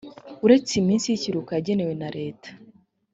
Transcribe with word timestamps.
uretse 0.45 0.71
iminsi 0.81 1.05
y 1.07 1.15
ikiruhuko 1.17 1.51
yagenwe 1.57 1.93
na 2.01 2.09
leta 2.17 2.49